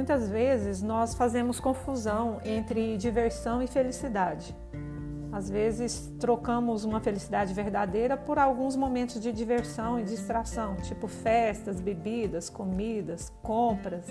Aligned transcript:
Muitas 0.00 0.30
vezes 0.30 0.80
nós 0.80 1.14
fazemos 1.14 1.60
confusão 1.60 2.40
entre 2.42 2.96
diversão 2.96 3.62
e 3.62 3.66
felicidade. 3.66 4.56
Às 5.30 5.50
vezes 5.50 6.10
trocamos 6.18 6.86
uma 6.86 7.02
felicidade 7.02 7.52
verdadeira 7.52 8.16
por 8.16 8.38
alguns 8.38 8.76
momentos 8.76 9.20
de 9.20 9.30
diversão 9.30 10.00
e 10.00 10.02
distração, 10.02 10.76
tipo 10.76 11.06
festas, 11.06 11.82
bebidas, 11.82 12.48
comidas, 12.48 13.30
compras. 13.42 14.06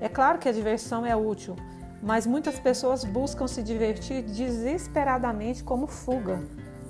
É 0.00 0.08
claro 0.08 0.40
que 0.40 0.48
a 0.48 0.52
diversão 0.52 1.06
é 1.06 1.14
útil, 1.14 1.54
mas 2.02 2.26
muitas 2.26 2.58
pessoas 2.58 3.04
buscam 3.04 3.46
se 3.46 3.62
divertir 3.62 4.20
desesperadamente 4.24 5.62
como 5.62 5.86
fuga, 5.86 6.40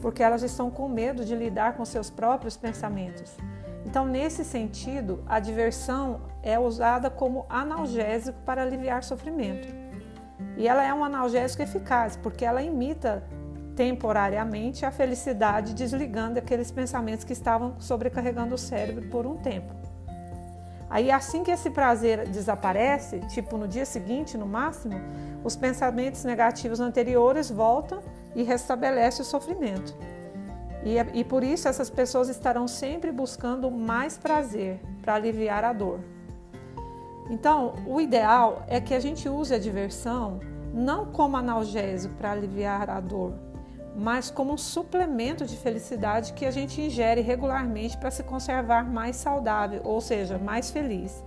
porque 0.00 0.22
elas 0.22 0.42
estão 0.42 0.70
com 0.70 0.88
medo 0.88 1.26
de 1.26 1.36
lidar 1.36 1.76
com 1.76 1.84
seus 1.84 2.08
próprios 2.08 2.56
pensamentos. 2.56 3.36
Então, 3.84 4.04
nesse 4.04 4.44
sentido, 4.44 5.22
a 5.26 5.40
diversão 5.40 6.20
é 6.42 6.58
usada 6.58 7.10
como 7.10 7.46
analgésico 7.48 8.38
para 8.44 8.62
aliviar 8.62 9.02
sofrimento. 9.02 9.68
E 10.56 10.68
ela 10.68 10.84
é 10.84 10.92
um 10.92 11.04
analgésico 11.04 11.62
eficaz, 11.62 12.16
porque 12.16 12.44
ela 12.44 12.62
imita 12.62 13.24
temporariamente 13.74 14.84
a 14.84 14.90
felicidade, 14.90 15.74
desligando 15.74 16.38
aqueles 16.38 16.70
pensamentos 16.70 17.24
que 17.24 17.32
estavam 17.32 17.80
sobrecarregando 17.80 18.54
o 18.54 18.58
cérebro 18.58 19.08
por 19.08 19.26
um 19.26 19.36
tempo. 19.36 19.72
Aí, 20.90 21.10
assim 21.10 21.44
que 21.44 21.50
esse 21.50 21.70
prazer 21.70 22.28
desaparece, 22.28 23.20
tipo 23.28 23.56
no 23.56 23.68
dia 23.68 23.86
seguinte, 23.86 24.36
no 24.36 24.44
máximo, 24.44 25.00
os 25.44 25.54
pensamentos 25.54 26.24
negativos 26.24 26.80
anteriores 26.80 27.48
voltam 27.48 28.00
e 28.34 28.42
restabelece 28.42 29.22
o 29.22 29.24
sofrimento. 29.24 29.96
E, 30.84 30.96
e 31.20 31.24
por 31.24 31.44
isso 31.44 31.68
essas 31.68 31.90
pessoas 31.90 32.28
estarão 32.28 32.66
sempre 32.66 33.12
buscando 33.12 33.70
mais 33.70 34.16
prazer 34.16 34.80
para 35.02 35.14
aliviar 35.14 35.64
a 35.64 35.72
dor. 35.72 36.00
Então, 37.28 37.74
o 37.86 38.00
ideal 38.00 38.64
é 38.66 38.80
que 38.80 38.94
a 38.94 39.00
gente 39.00 39.28
use 39.28 39.54
a 39.54 39.58
diversão 39.58 40.40
não 40.72 41.06
como 41.06 41.36
analgésico 41.36 42.14
para 42.14 42.32
aliviar 42.32 42.88
a 42.90 43.00
dor, 43.00 43.34
mas 43.96 44.30
como 44.30 44.52
um 44.52 44.58
suplemento 44.58 45.44
de 45.44 45.56
felicidade 45.56 46.32
que 46.32 46.46
a 46.46 46.50
gente 46.50 46.80
ingere 46.80 47.20
regularmente 47.20 47.96
para 47.98 48.10
se 48.10 48.22
conservar 48.22 48.84
mais 48.84 49.16
saudável, 49.16 49.80
ou 49.84 50.00
seja, 50.00 50.38
mais 50.38 50.70
feliz. 50.70 51.22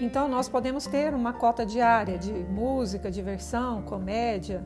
Então, 0.00 0.28
nós 0.28 0.48
podemos 0.48 0.86
ter 0.86 1.14
uma 1.14 1.32
cota 1.32 1.64
diária 1.64 2.18
de 2.18 2.32
música, 2.32 3.10
diversão, 3.10 3.82
comédia, 3.82 4.62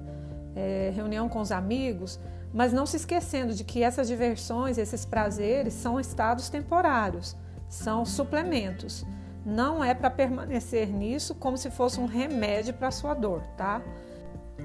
é, 0.55 0.93
reunião 0.95 1.29
com 1.29 1.41
os 1.41 1.53
amigos, 1.53 2.19
mas 2.53 2.73
não 2.73 2.87
se 2.87 2.97
esquecendo 2.97 3.55
de 3.55 3.65
que 3.65 3.83
essas 3.83 4.09
diversões, 4.09 4.79
esses 4.79 5.05
prazeres 5.05 5.75
são 5.75 5.99
estados 5.99 6.49
temporários, 6.49 7.37
são 7.69 8.05
suplementos 8.05 9.07
não 9.45 9.83
é 9.83 9.93
para 9.93 10.11
permanecer 10.11 10.89
nisso 10.89 11.35
como 11.35 11.57
se 11.57 11.71
fosse 11.71 11.99
um 11.99 12.07
remédio 12.07 12.75
para 12.75 12.89
a 12.89 12.93
sua 12.93 13.15
dor, 13.15 13.43
tá? 13.57 13.83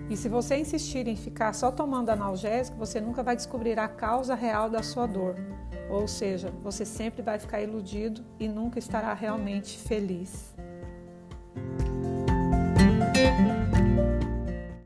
E 0.10 0.16
se 0.16 0.30
você 0.30 0.58
insistir 0.58 1.08
em 1.08 1.16
ficar 1.16 1.54
só 1.54 1.72
tomando 1.72 2.10
analgésico, 2.10 2.78
você 2.78 3.02
nunca 3.02 3.24
vai 3.24 3.36
descobrir 3.36 3.80
a 3.80 3.88
causa 3.88 4.36
real 4.36 4.70
da 4.70 4.84
sua 4.84 5.08
dor. 5.08 5.36
Ou 5.90 6.08
seja, 6.08 6.54
você 6.62 6.86
sempre 6.86 7.22
vai 7.22 7.40
ficar 7.40 7.62
iludido 7.62 8.24
e 8.40 8.48
nunca 8.48 8.78
estará 8.78 9.14
realmente 9.14 9.78
feliz. 9.78 10.54